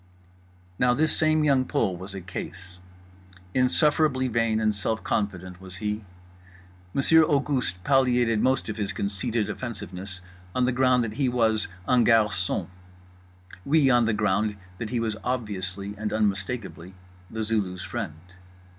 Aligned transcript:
Now 0.79 0.95
this 0.95 1.15
same 1.15 1.43
Young 1.43 1.63
Pole 1.63 1.95
was 1.95 2.15
a 2.15 2.21
case. 2.21 2.79
Insufferably 3.53 4.27
vain 4.27 4.59
and 4.59 4.73
self 4.73 5.03
confident 5.03 5.61
was 5.61 5.75
he. 5.75 6.03
Monsieur 6.91 7.21
Auguste 7.21 7.75
palliated 7.83 8.41
most 8.41 8.67
of 8.67 8.77
his 8.77 8.93
conceited 8.93 9.47
offensiveness 9.47 10.19
on 10.55 10.65
the 10.65 10.71
ground 10.71 11.03
that 11.03 11.13
he 11.21 11.29
was 11.29 11.67
un 11.87 12.03
garçon; 12.03 12.67
we 13.63 13.91
on 13.91 14.05
the 14.05 14.13
ground 14.15 14.57
that 14.79 14.89
he 14.89 14.99
was 14.99 15.15
obviously 15.23 15.93
and 15.99 16.11
unmistakably 16.11 16.95
The 17.29 17.43
Zulu's 17.43 17.83
friend. 17.83 18.15